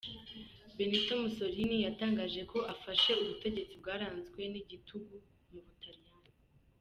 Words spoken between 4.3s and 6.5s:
n’igitugu mu butaliyani.